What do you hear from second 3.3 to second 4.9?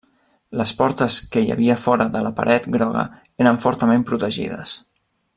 eren fortament protegides.